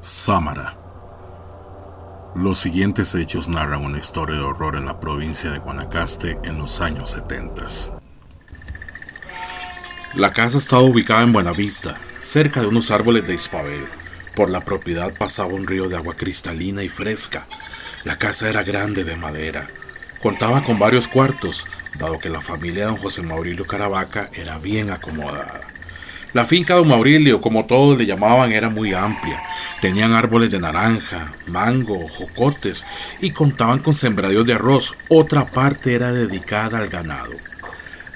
[0.00, 0.78] Sámara.
[2.36, 6.80] Los siguientes hechos narran una historia de horror en la provincia de Guanacaste en los
[6.80, 7.66] años 70.
[10.14, 13.84] La casa estaba ubicada en Buenavista, cerca de unos árboles de Ispabel.
[14.36, 17.44] Por la propiedad pasaba un río de agua cristalina y fresca.
[18.04, 19.66] La casa era grande de madera.
[20.22, 21.66] Contaba con varios cuartos,
[21.98, 25.60] dado que la familia de don José Maurilio Caravaca era bien acomodada.
[26.34, 29.42] La finca de don Maurilio, como todos le llamaban, era muy amplia.
[29.80, 32.84] Tenían árboles de naranja, mango, jocotes
[33.20, 34.94] y contaban con sembradíos de arroz.
[35.08, 37.32] Otra parte era dedicada al ganado.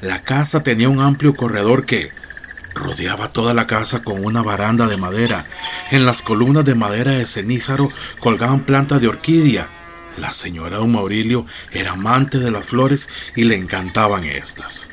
[0.00, 2.10] La casa tenía un amplio corredor que
[2.74, 5.46] rodeaba toda la casa con una baranda de madera.
[5.90, 7.88] En las columnas de madera de cenízaro
[8.18, 9.68] colgaban plantas de orquídea.
[10.18, 14.88] La señora don Maurilio era amante de las flores y le encantaban estas.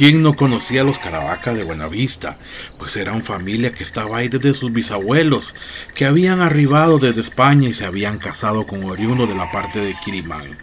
[0.00, 2.38] ¿Quién no conocía a los Caravaca de Buenavista?
[2.78, 5.52] Pues eran familia que estaba ahí desde sus bisabuelos,
[5.94, 9.94] que habían arribado desde España y se habían casado con oriundo de la parte de
[10.02, 10.56] Quirimán,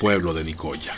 [0.00, 0.92] pueblo de Nicoya.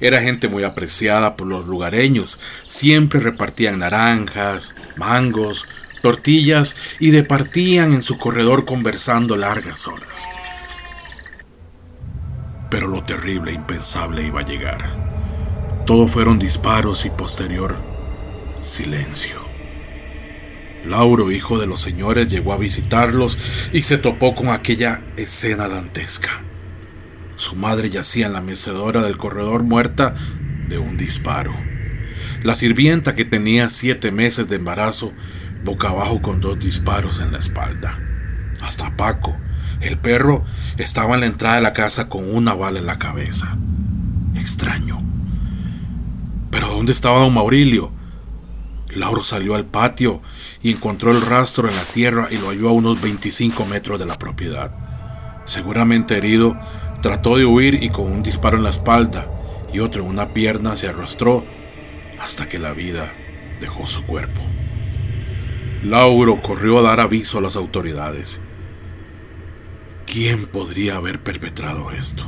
[0.00, 5.66] Era gente muy apreciada por los lugareños, siempre repartían naranjas, mangos,
[6.00, 10.30] tortillas y departían en su corredor conversando largas horas.
[12.70, 15.11] Pero lo terrible e impensable iba a llegar.
[15.86, 17.92] Todo fueron disparos y posterior
[18.62, 19.40] silencio.
[20.84, 23.38] Lauro, hijo de los señores, llegó a visitarlos
[23.72, 26.42] y se topó con aquella escena dantesca.
[27.36, 30.14] Su madre yacía en la mecedora del corredor muerta
[30.68, 31.52] de un disparo.
[32.42, 35.12] La sirvienta que tenía siete meses de embarazo,
[35.64, 37.98] boca abajo con dos disparos en la espalda.
[38.60, 39.36] Hasta Paco,
[39.80, 40.44] el perro,
[40.78, 43.56] estaba en la entrada de la casa con una bala en la cabeza.
[44.34, 45.11] Extraño.
[46.82, 47.92] ¿Dónde estaba don Maurilio?
[48.96, 50.20] Lauro salió al patio
[50.64, 54.06] y encontró el rastro en la tierra y lo halló a unos 25 metros de
[54.06, 54.74] la propiedad.
[55.44, 56.58] Seguramente herido,
[57.00, 59.28] trató de huir y con un disparo en la espalda
[59.72, 61.44] y otro en una pierna se arrastró
[62.18, 63.12] hasta que la vida
[63.60, 64.40] dejó su cuerpo.
[65.84, 68.40] Lauro corrió a dar aviso a las autoridades.
[70.04, 72.26] ¿Quién podría haber perpetrado esto?